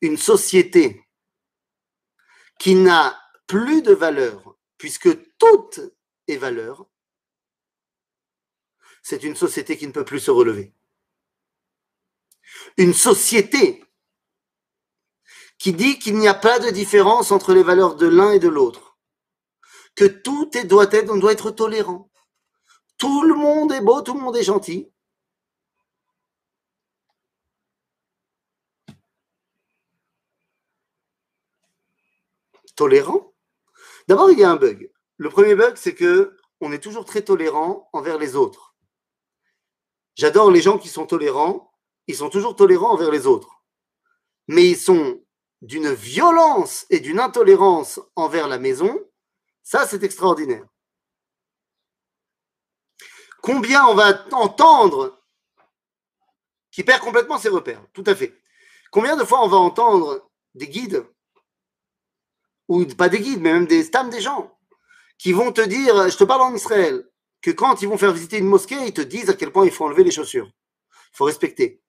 [0.00, 1.01] Une société
[2.62, 5.70] qui n'a plus de valeur, puisque tout
[6.28, 6.86] est valeur,
[9.02, 10.72] c'est une société qui ne peut plus se relever.
[12.76, 13.84] Une société
[15.58, 18.46] qui dit qu'il n'y a pas de différence entre les valeurs de l'un et de
[18.46, 18.96] l'autre,
[19.96, 22.12] que tout doit être tolérant.
[22.96, 24.91] Tout le monde est beau, tout le monde est gentil.
[32.74, 33.32] Tolérant
[34.08, 34.90] D'abord, il y a un bug.
[35.16, 38.74] Le premier bug, c'est que on est toujours très tolérant envers les autres.
[40.14, 41.72] J'adore les gens qui sont tolérants,
[42.06, 43.62] ils sont toujours tolérants envers les autres.
[44.48, 45.22] Mais ils sont
[45.60, 48.98] d'une violence et d'une intolérance envers la maison,
[49.62, 50.66] ça c'est extraordinaire.
[53.40, 55.20] Combien on va entendre
[56.70, 58.40] qui perd complètement ses repères, tout à fait.
[58.90, 61.06] Combien de fois on va entendre des guides
[62.68, 64.56] ou pas des guides, mais même des stams des gens,
[65.18, 67.04] qui vont te dire, je te parle en Israël,
[67.42, 69.72] que quand ils vont faire visiter une mosquée, ils te disent à quel point il
[69.72, 70.48] faut enlever les chaussures.
[71.12, 71.82] Il faut respecter.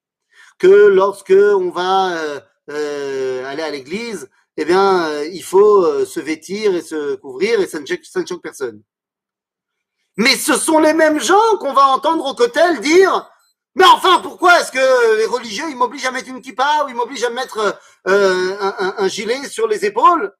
[0.58, 2.40] Que lorsque on va euh,
[2.72, 7.68] euh, aller à l'église, eh bien, euh, il faut se vêtir et se couvrir et
[7.68, 8.82] ça ne, choque, personne.
[10.18, 13.30] Mais ce sont les mêmes gens qu'on va entendre au cotel dire
[13.76, 16.96] mais enfin, pourquoi est-ce que les religieux, ils m'obligent à mettre une kippa ou ils
[16.96, 20.32] m'obligent à mettre un, un, gilet sur les épaules?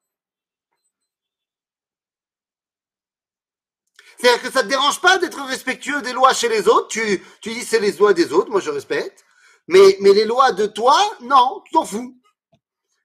[4.18, 6.88] C'est-à-dire que ça ne te dérange pas d'être respectueux des lois chez les autres?
[6.88, 9.24] Tu, tu dis c'est les lois des autres, moi je respecte.
[9.68, 12.16] Mais, mais les lois de toi, non, tu t'en fous.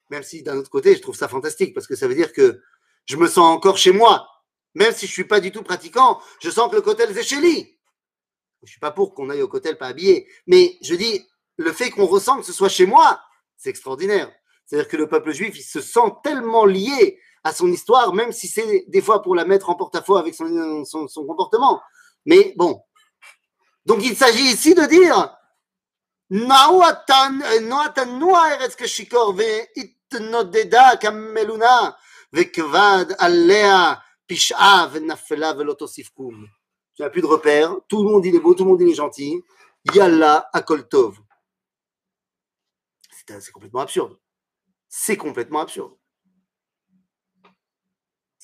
[0.10, 2.62] Même si d'un autre côté, je trouve ça fantastique parce que ça veut dire que
[3.06, 4.28] je me sens encore chez moi.
[4.76, 7.40] Même si je suis pas du tout pratiquant, je sens que le cotel c'est chez
[7.40, 7.80] lui.
[8.64, 10.28] Je suis pas pour qu'on aille au cotel pas habillé.
[10.48, 11.26] Mais je dis,
[11.58, 13.22] le fait qu'on ressent que ce soit chez moi,
[13.58, 14.32] c'est extraordinaire.
[14.66, 18.48] C'est-à-dire que le peuple juif, il se sent tellement lié à son histoire, même si
[18.48, 21.82] c'est des fois pour la mettre en porte-à-faux avec son, son, comportement.
[22.26, 22.82] Mais bon.
[23.86, 25.36] Donc il s'agit ici de dire
[36.96, 38.90] tu n'as plus de repères, tout le monde il est beau, tout le monde il
[38.90, 39.42] est gentil.
[39.94, 41.18] Yalla akoltov.
[43.12, 44.18] C'est complètement absurde.
[44.88, 45.94] C'est complètement absurde.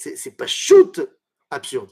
[0.05, 1.01] C'est pas shoot
[1.51, 1.91] absurde.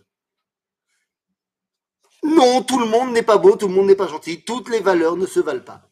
[2.22, 4.80] Non, tout le monde n'est pas beau, tout le monde n'est pas gentil, toutes les
[4.80, 5.82] valeurs ne se valent pas.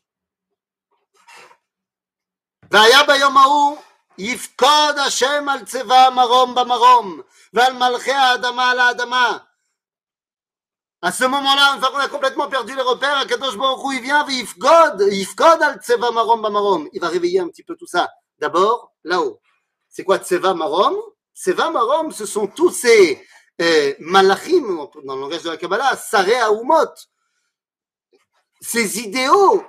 [2.71, 3.77] והיה ביום ההוא
[4.19, 7.21] יפקוד השם על צבא מרום במרום
[7.53, 9.39] ועל מלכי האדמה על האדמה
[11.03, 14.03] À ce moment-là, une fois qu'on a complètement perdu les repères, Akadosh Baruch Hu, il
[14.03, 16.89] vient, Yifgod, Yifgod al Tseva Marom Bamarom.
[16.93, 18.11] Il va réveiller un petit peu tout ça.
[18.39, 19.39] D'abord, là-haut.
[19.89, 20.97] C'est quoi Tseva Marom
[21.36, 23.26] Tseva Marom, ce sont tous ces
[23.62, 26.94] euh, malachim, dans le langage de la Kabbalah, Saré Aoumot,
[28.60, 29.64] ces idéaux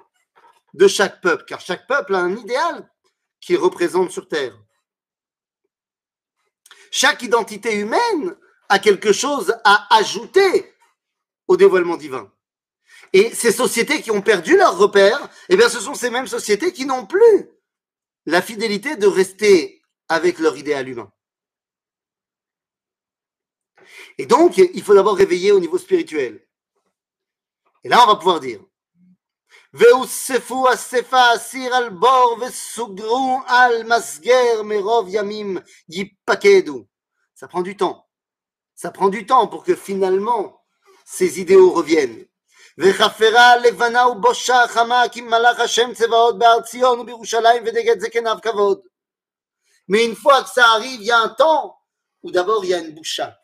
[0.75, 2.91] de chaque peuple, car chaque peuple a un idéal
[3.41, 4.57] qui représente sur Terre.
[6.91, 8.37] Chaque identité humaine
[8.69, 10.75] a quelque chose à ajouter
[11.49, 12.31] au dévoilement divin.
[13.13, 16.73] Et ces sociétés qui ont perdu leur repère, eh bien, ce sont ces mêmes sociétés
[16.73, 17.51] qui n'ont plus
[18.25, 21.13] la fidélité de rester avec leur idéal humain.
[24.19, 26.47] Et donc, il faut d'abord réveiller au niveau spirituel.
[27.85, 28.61] Et là, on va pouvoir dire
[37.35, 38.07] ça prend du temps.
[38.75, 40.63] Ça prend du temps pour que finalement
[41.07, 42.27] ces idéaux reviennent.
[42.77, 42.91] Mais
[50.05, 51.79] une fois que ça arrive, il y a un temps
[52.23, 53.42] où d'abord il y a une boucha.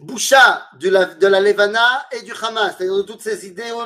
[0.00, 3.82] Boucha de la, de la Levana et du Hamas, c'est-à-dire de toutes ces idéaux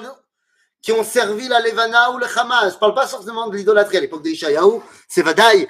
[0.80, 2.70] qui ont servi la Levana ou le Hamas.
[2.70, 3.96] Je ne parle pas forcément de l'idolâtrie.
[3.96, 5.68] À l'époque d'Ishaïaou, c'est Vadaï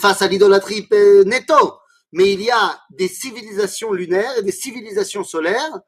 [0.00, 0.88] face à l'idolâtrie
[1.26, 1.78] netto.
[2.12, 5.80] Mais il y a des civilisations lunaires et des civilisations solaires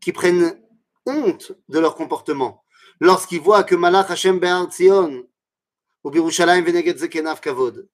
[0.00, 0.60] qui prennent
[1.06, 2.64] honte de leur comportement.
[3.00, 5.26] Lorsqu'ils voient que Malach Hashem Be'ar Tzion
[6.04, 7.88] ou Birushalayim Veneget Zekenav Kavod.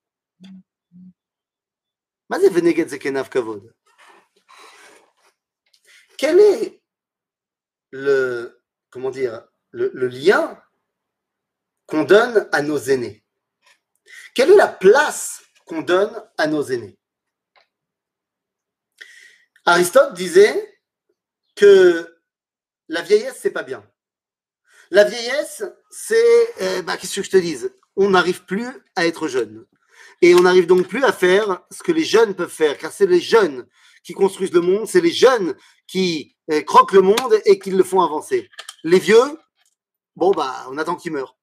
[2.29, 3.73] Qu'est-ce Veneget Zekenav Kavod
[6.17, 6.81] Quel est
[7.91, 8.57] le
[8.89, 10.61] comment dire, le, lien
[11.85, 13.23] qu'on donne à nos aînés?
[14.33, 16.97] Quelle est la place qu'on donne à nos aînés?
[19.65, 20.79] Aristote disait
[21.55, 22.19] que
[22.87, 23.87] la vieillesse, c'est pas bien.
[24.89, 27.73] La vieillesse, c'est, bah, qu'est-ce que je te dise?
[27.95, 29.65] On n'arrive plus à être jeune.
[30.21, 33.05] Et on n'arrive donc plus à faire ce que les jeunes peuvent faire, car c'est
[33.05, 33.67] les jeunes
[34.03, 37.83] qui construisent le monde, c'est les jeunes qui euh, croquent le monde et qui le
[37.83, 38.49] font avancer.
[38.83, 39.37] Les vieux,
[40.15, 41.37] bon, bah, on attend qu'ils meurent.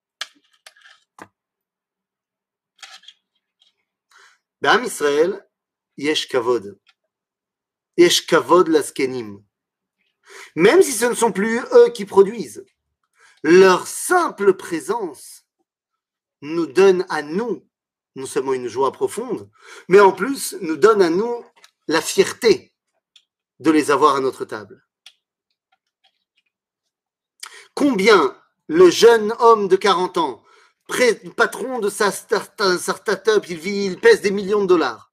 [4.61, 5.47] Bam Israël,
[5.97, 6.79] Yesh Kavod.
[7.97, 9.45] Yesh Kavod Laskenim.
[10.57, 12.65] Même si ce ne sont plus eux qui produisent,
[13.43, 15.45] leur simple présence
[16.41, 17.69] nous donne à nous
[18.17, 19.49] non seulement une joie profonde,
[19.89, 21.45] mais en plus nous donne à nous
[21.89, 22.73] la fierté
[23.61, 24.85] de les avoir à notre table.
[27.75, 28.37] Combien
[28.69, 30.43] le jeune homme de 40 ans,
[31.37, 35.13] patron de sa start-up, il, il pèse des millions de dollars,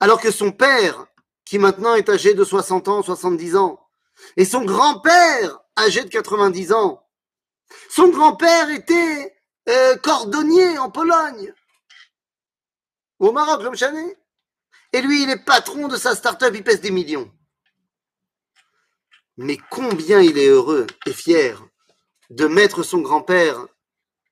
[0.00, 1.06] alors que son père,
[1.44, 3.80] qui maintenant est âgé de 60 ans, 70 ans,
[4.36, 7.02] et son grand-père, âgé de 90 ans,
[7.90, 9.36] son grand-père était
[9.68, 11.52] euh, cordonnier en Pologne,
[13.18, 14.16] au Maroc, l'homme chané.
[14.92, 17.30] Et lui, il est patron de sa start-up, il pèse des millions
[19.36, 21.62] mais combien il est heureux et fier
[22.30, 23.66] de mettre son grand-père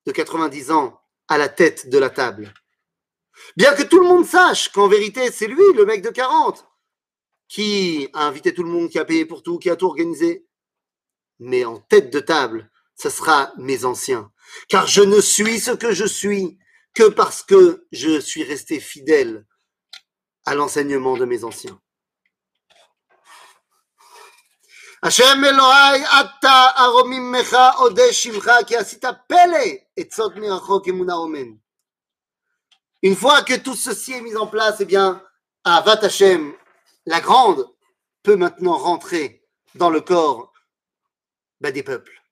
[0.06, 2.52] de 90 ans à la tête de la table.
[3.56, 6.66] Bien que tout le monde sache qu'en vérité, c'est lui, le mec de 40,
[7.48, 10.46] qui a invité tout le monde, qui a payé pour tout, qui a tout organisé.
[11.38, 14.30] Mais en tête de table, ce sera mes anciens.
[14.68, 16.58] Car je ne suis ce que je suis
[16.94, 19.44] que parce que je suis resté fidèle
[20.46, 21.80] à l'enseignement de mes anciens.
[25.02, 27.74] Elohai, Atta Aromim Mecha
[29.28, 31.58] Pele, et Omen.
[33.02, 35.22] Une fois que tout ceci est mis en place, eh bien,
[35.64, 36.54] Avat Hachem,
[37.04, 37.68] la grande,
[38.22, 40.52] peut maintenant rentrer dans le corps
[41.60, 42.23] bah, des peuples.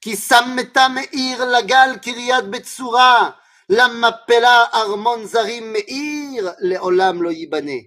[0.00, 3.30] כי שמת מאיר לגל קריית בצורה,
[3.68, 7.80] למפלה ארמון זרים מאיר, לעולם לא ייבנה.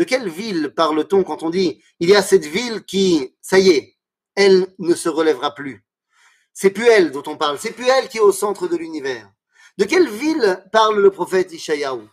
[0.00, 3.68] De quelle ville parle-t-on quand on dit il y a cette ville qui, ça y
[3.68, 3.98] est,
[4.34, 5.84] elle ne se relèvera plus
[6.54, 9.30] C'est plus elle dont on parle, c'est plus elle qui est au centre de l'univers.
[9.78, 12.08] De quelle ville parle le prophète Ishayahu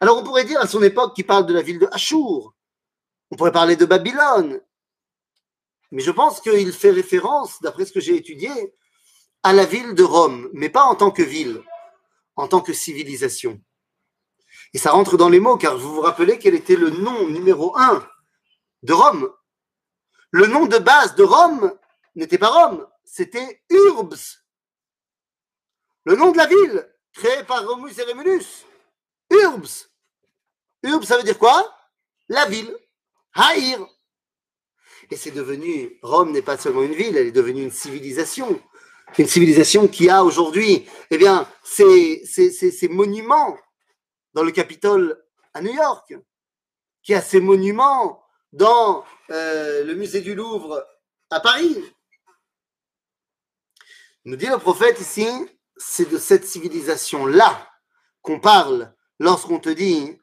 [0.00, 2.54] Alors on pourrait dire à son époque qu'il parle de la ville de Ashur,
[3.30, 4.60] on pourrait parler de Babylone,
[5.90, 8.50] mais je pense qu'il fait référence, d'après ce que j'ai étudié,
[9.43, 11.61] à la ville de Rome, mais pas en tant que ville,
[12.35, 13.61] en tant que civilisation.
[14.73, 17.77] Et ça rentre dans les mots, car vous vous rappelez quel était le nom numéro
[17.77, 18.07] un
[18.81, 19.31] de Rome.
[20.31, 21.77] Le nom de base de Rome
[22.15, 24.39] n'était pas Rome, c'était Urbs.
[26.05, 28.65] Le nom de la ville, créé par Romus et Rémulus.
[29.29, 29.89] Urbs.
[30.83, 31.73] Urbs, ça veut dire quoi?
[32.29, 32.75] La ville.
[33.33, 33.85] haïr.
[35.11, 38.61] Et c'est devenu, Rome n'est pas seulement une ville, elle est devenue une civilisation.
[39.17, 43.57] Une civilisation qui a aujourd'hui, eh bien, ces, ces, ces, ces monuments
[44.33, 45.23] dans le Capitole
[45.53, 46.15] à New York,
[47.03, 50.87] qui a ses monuments dans euh, le musée du Louvre
[51.29, 51.83] à Paris.
[54.25, 55.27] Nous dit le prophète ici,
[55.75, 57.67] c'est de cette civilisation-là
[58.21, 60.17] qu'on parle lorsqu'on te dit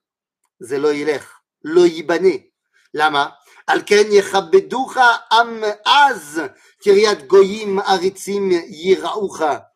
[0.60, 1.20] Zeloïler,
[1.62, 2.54] Loïbané,
[2.92, 3.38] Lama,
[3.69, 6.41] Alken yechabeducha am az,
[6.81, 9.71] Kiryat Goyim aritzim yiraucha.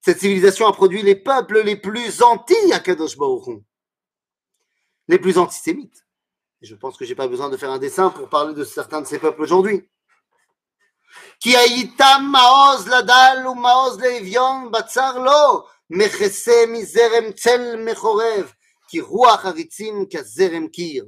[0.00, 2.54] Cette civilisation a produit les peuples les plus anti
[2.84, 3.62] Kadosh Baruch
[5.08, 6.06] les plus antisémites.
[6.62, 9.00] Et je pense que j'ai pas besoin de faire un dessin pour parler de certains
[9.00, 9.88] de ces peuples aujourd'hui.
[11.40, 18.52] כי הייתם מעוז לדל ומעוז לאביון בצר לו, מכסה מזרם צל מחורב,
[18.88, 21.06] כי רוח עריצים כזרם קיר.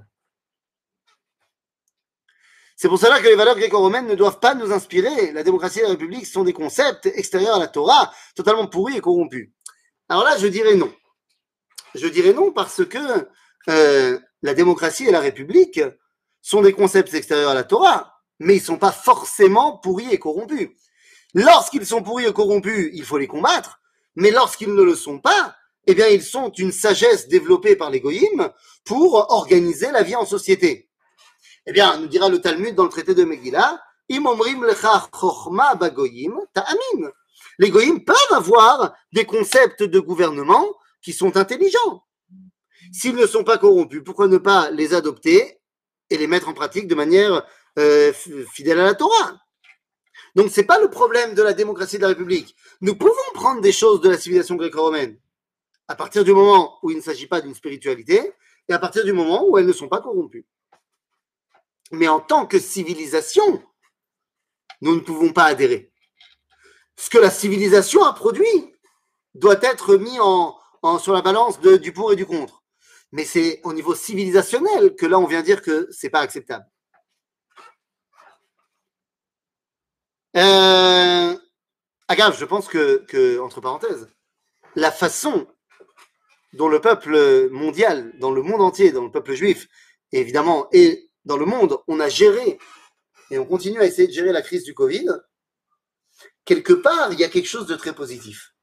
[2.84, 5.32] C'est pour cela que les valeurs gréco-romaines ne doivent pas nous inspirer.
[5.32, 9.00] La démocratie et la République sont des concepts extérieurs à la Torah, totalement pourris et
[9.00, 9.52] corrompus.
[10.10, 10.94] Alors là, je dirais non.
[11.96, 12.98] Je dirais non parce que
[13.70, 15.80] euh, la démocratie et la République
[16.42, 20.20] sont des concepts extérieurs à la Torah, mais ils ne sont pas forcément pourris et
[20.20, 20.72] corrompus.
[21.34, 23.80] Lorsqu'ils sont pourris et corrompus, il faut les combattre,
[24.18, 25.56] mais lorsqu'ils ne le sont pas,
[25.88, 28.50] eh bien, ils sont une sagesse développée par l'égoïme
[28.84, 30.90] pour organiser la vie en société.
[31.66, 33.82] Eh bien, nous dira le Talmud dans le traité de Megillah,
[37.60, 40.66] les goyim peuvent avoir des concepts de gouvernement
[41.02, 42.04] qui sont intelligents.
[42.92, 45.60] S'ils ne sont pas corrompus, pourquoi ne pas les adopter
[46.10, 47.44] et les mettre en pratique de manière
[47.80, 48.12] euh,
[48.52, 49.40] fidèle à la Torah?
[50.36, 52.56] Donc, ce n'est pas le problème de la démocratie de la République.
[52.82, 55.18] Nous pouvons prendre des choses de la civilisation gréco-romaine
[55.88, 58.34] à partir du moment où il ne s'agit pas d'une spiritualité
[58.68, 60.46] et à partir du moment où elles ne sont pas corrompues.
[61.94, 63.64] Mais en tant que civilisation,
[64.82, 65.92] nous ne pouvons pas adhérer.
[66.98, 68.74] Ce que la civilisation a produit
[69.36, 70.58] doit être mis en,
[70.98, 72.64] sur la balance du pour et du contre.
[73.12, 76.66] Mais c'est au niveau civilisationnel que là, on vient dire que c'est pas acceptable.
[80.36, 81.38] Euh,
[82.08, 84.10] agave, je pense que, que, entre parenthèses,
[84.76, 85.48] la façon
[86.54, 89.68] dont le peuple mondial, dans le monde entier, dans le peuple juif,
[90.12, 92.58] évidemment, et dans le monde, on a géré
[93.32, 95.08] et on continue à essayer de gérer la crise du Covid,
[96.46, 98.54] quelque part, il y a quelque chose de très positif.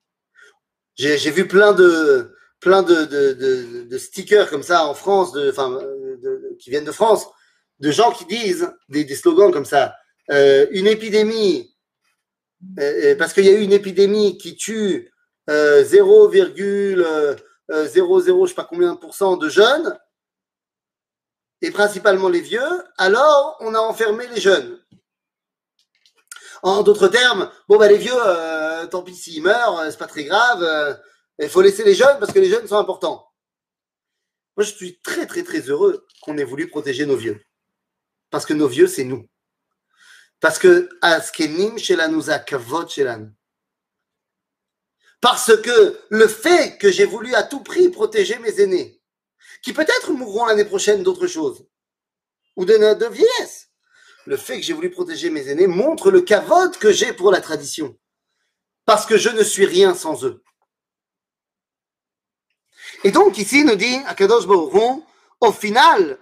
[0.96, 5.80] J'ai vu plein de, plein de, stickers comme ça en France, de, enfin,
[6.58, 7.26] qui viennent de France,
[7.78, 9.94] de gens qui disent des, slogans comme ça.
[10.30, 11.74] Euh, une épidémie,
[12.78, 15.11] euh, parce qu'il y a eu une épidémie qui tue
[15.48, 17.36] euh, 0,00,
[17.68, 19.98] je sais pas combien de pourcents de jeunes,
[21.62, 24.78] et principalement les vieux, alors on a enfermé les jeunes.
[26.62, 30.24] En d'autres termes, bon bah les vieux, euh, tant pis s'ils meurent, c'est pas très
[30.24, 30.62] grave.
[30.62, 30.94] Euh,
[31.38, 33.26] il faut laisser les jeunes parce que les jeunes sont importants.
[34.56, 37.40] Moi, je suis très très très heureux qu'on ait voulu protéger nos vieux,
[38.30, 39.26] parce que nos vieux, c'est nous.
[40.40, 41.76] Parce que askenim
[42.11, 43.30] nous a kavot shelanu.
[45.20, 48.99] Parce que le fait que j'ai voulu à tout prix protéger mes aînés,
[49.61, 51.65] qui peut-être mourront l'année prochaine d'autre chose,
[52.55, 53.69] ou de, de vieillesse.
[54.25, 57.41] Le fait que j'ai voulu protéger mes aînés montre le cavote que j'ai pour la
[57.41, 57.97] tradition,
[58.86, 60.43] parce que je ne suis rien sans eux.
[63.03, 65.03] Et donc ici, nous dit Akadosh Baruch
[65.41, 66.17] au final,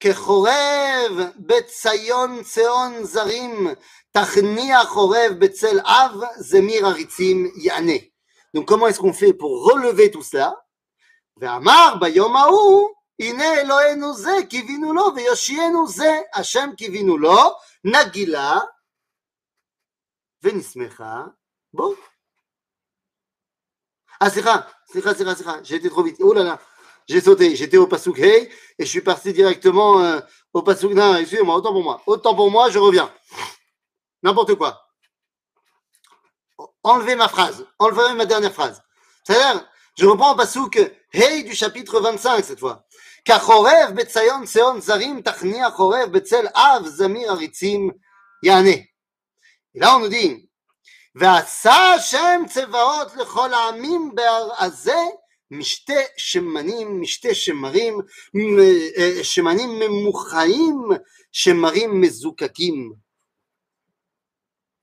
[0.00, 3.68] כחורב בציון ציון זרים,
[4.12, 7.98] תכניע חורב בצל אב, זמיר עריצים יענה.
[8.56, 10.61] Donc comment est-ce qu'on fait pour relever tout cela
[11.36, 12.88] ואמר ביום ההוא,
[13.20, 17.54] הנה אלוהינו זה, קיווינו לו, ויושיענו זה, השם קיווינו לו,
[17.84, 18.58] נגילה,
[20.42, 21.24] ונשמחה
[21.72, 21.94] בו.
[24.20, 26.16] Ah, slicha, slicha, slicha, slicha, j'ai été trop vite.
[26.20, 26.58] Oh là là,
[27.08, 27.54] j'ai sauté.
[27.54, 30.18] J'étais au Pasuk Hey et je suis parti directement euh,
[30.52, 30.92] au Pasuk.
[30.92, 32.02] Non, excusez-moi, autant pour moi.
[32.06, 33.12] Autant pour moi, je reviens.
[34.24, 34.84] N'importe quoi.
[36.82, 37.64] Enlevez ma phrase.
[37.78, 38.82] Enlevez ma dernière phrase.
[39.24, 39.64] C'est-à-dire,
[39.98, 40.78] je reprends au Pasuk
[41.12, 42.84] Hey du chapitre 25 cette fois.
[43.24, 47.90] כחורב בציון ציון זרים תכניע חורב בצל אב זמיר עריצים
[48.42, 48.78] יענה.
[49.74, 50.48] Et là on nous dit
[51.14, 54.98] ועשה השם צבאות לכל העמים בהר הזה
[55.50, 57.98] משתה שמנים, משתה שמרים,
[59.22, 60.88] שמנים ממוחאים,
[61.32, 62.92] שמרים מזוקקים.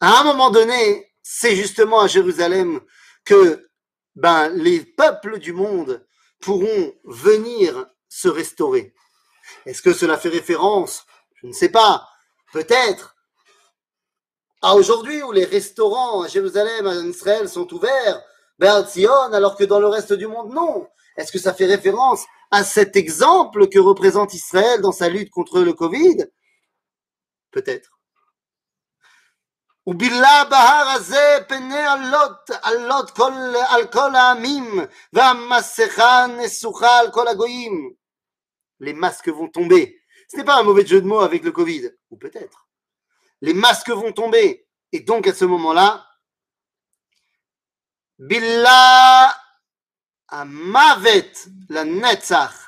[0.02, 2.82] À un moment donné, c'est justement à Jérusalem
[3.24, 3.69] que
[4.17, 6.07] ben, les peuples du monde
[6.41, 8.95] pourront venir se restaurer.
[9.67, 11.07] Est-ce que cela fait référence?
[11.35, 12.09] Je ne sais pas.
[12.53, 13.17] Peut-être
[14.63, 18.23] à aujourd'hui où les restaurants à Jérusalem, en Israël sont ouverts,
[18.59, 20.87] vers Zion, alors que dans le reste du monde, non.
[21.17, 25.61] Est-ce que ça fait référence à cet exemple que représente Israël dans sa lutte contre
[25.61, 26.27] le Covid?
[27.51, 28.00] Peut-être.
[29.88, 33.34] ובילה בהר הזה פני עלות, עלות כל,
[33.70, 34.80] על כל העמים,
[35.14, 37.94] והמסכה נסוכה על כל הגויים.
[38.80, 40.02] Les masques vont tomber.
[40.30, 42.68] Ce n'est pas un mauvais jeu de mots avec le Covid, ou peut-être.
[43.42, 44.68] Les masques vont tomber.
[44.92, 46.06] Et donc à ce moment-là,
[48.18, 49.36] Billa
[50.30, 51.32] amavet
[51.70, 52.59] la netzach.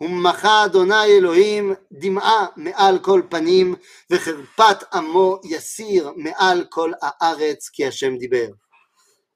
[0.00, 3.74] ומחה אדוני אלוהים דמעה מעל כל פנים
[4.10, 8.46] וחרפת עמו יסיר מעל כל הארץ כי השם דיבר.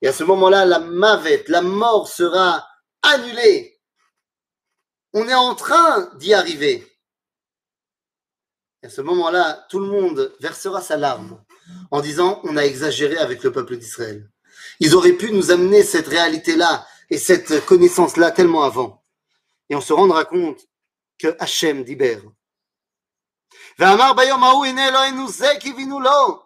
[0.03, 2.67] Et à ce moment-là, la mavet, la mort sera
[3.03, 3.81] annulée.
[5.15, 6.87] On est en train d'y arriver.
[8.83, 11.43] Et à ce moment-là, tout le monde versera sa larme
[11.91, 14.29] en disant on a exagéré avec le peuple d'Israël.
[14.81, 19.00] Ils auraient pu nous amener cette réalité-là et cette connaissance-là tellement avant.
[19.71, 20.61] Et on se rendra compte
[21.19, 22.21] que Hachem diber.
[23.79, 26.43] ואמר ביום ההוא הנה אלוהינו זה קיווינו לו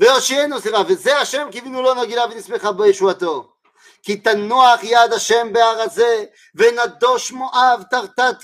[0.00, 3.54] והושיענו סליחה וזה השם קיווינו לו נגילה ונשמחה בישועתו
[4.02, 8.36] כי תנוח יד השם בהר הזה ונדוש מואב תרתת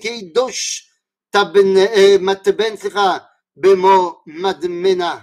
[0.00, 0.90] כידוש
[2.20, 3.18] מתבן סליחה
[3.56, 5.18] במו מדמנה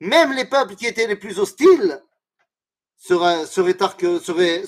[0.00, 2.02] même les peuples qui étaient les plus hostiles
[2.98, 3.14] se,
[3.46, 4.66] se, rétarque, se, ré,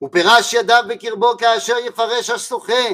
[0.00, 0.48] se rétraqueront, סליחה.
[0.48, 2.84] ופרש ידיו בקרבו כאשר יפרש השוחה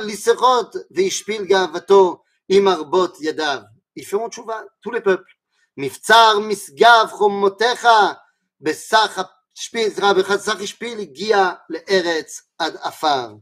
[0.00, 3.60] לסחות והשפיל גאוותו עם ארבות ידיו.
[3.98, 5.38] Ils feront tchouva, tous les peuples.
[5.76, 7.88] מבצר משגב חומותיך
[8.60, 9.20] בסך
[9.56, 13.34] השפיל, סליחה, בחסך השפיל הגיע לארץ עד עפר.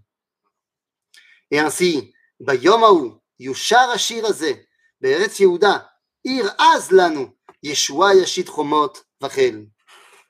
[1.55, 4.53] Et ainsi, ביום ההוא יושר השיר הזה
[5.01, 5.79] בארץ יהודה
[6.25, 7.27] ירעז לנו,
[7.63, 9.67] ישועה ישית חומות וחיל.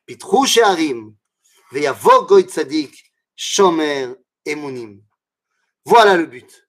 [0.05, 1.11] פיתחו שערים,
[5.86, 6.68] Voilà le but.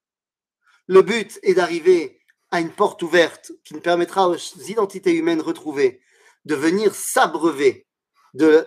[0.87, 4.37] Le but est d'arriver à une porte ouverte qui ne permettra aux
[4.69, 6.01] identités humaines retrouvées
[6.45, 7.87] de venir s'abreuver
[8.35, 8.67] de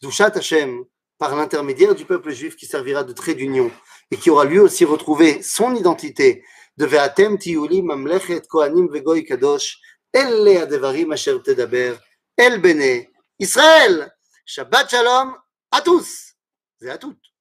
[0.00, 0.84] Kdushat Hashem
[1.18, 3.70] par l'intermédiaire du peuple juif qui servira de trait d'union
[4.10, 6.44] et qui aura lui aussi retrouvé son identité
[6.76, 9.78] de Ve'atem Tiyuli Mamlechet Kohanim Vegoy Kadosh
[10.12, 11.96] Elle Adevarim Asher Tedaber
[12.36, 13.06] El Bene
[13.38, 14.10] Israël
[14.44, 15.34] Shabbat Shalom
[15.70, 16.34] à tous
[16.80, 17.35] et à toutes